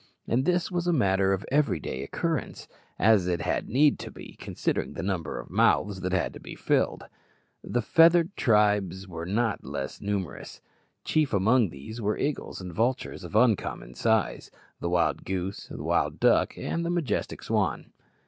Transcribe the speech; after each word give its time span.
And 0.27 0.45
this 0.45 0.71
was 0.71 0.87
a 0.87 0.93
matter 0.93 1.31
of 1.31 1.45
everyday 1.51 2.01
occurrence 2.01 2.67
as 2.97 3.27
it 3.27 3.41
had 3.41 3.69
need 3.69 3.99
to 3.99 4.09
be, 4.09 4.35
considering 4.39 4.93
the 4.93 5.03
number 5.03 5.39
of 5.39 5.51
mouths 5.51 6.01
that 6.01 6.11
had 6.11 6.33
to 6.33 6.39
be 6.39 6.55
filled. 6.55 7.03
The 7.63 7.83
feathered 7.83 8.35
tribes 8.35 9.07
were 9.07 9.27
not 9.27 9.63
less 9.63 10.01
numerous. 10.01 10.59
Chief 11.03 11.33
among 11.33 11.69
these 11.69 12.01
were 12.01 12.17
eagles 12.17 12.59
and 12.61 12.73
vultures 12.73 13.23
of 13.23 13.35
uncommon 13.35 13.93
size, 13.93 14.49
the 14.79 14.89
wild 14.89 15.23
goose, 15.23 15.69
wild 15.69 16.19
duck, 16.19 16.57
and 16.57 16.83
the 16.83 16.89
majestic 16.89 17.43
swan. 17.43 17.93